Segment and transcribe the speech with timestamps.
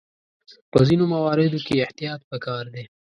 [0.71, 2.83] په ځینو مواردو کې احتیاط پکار دی.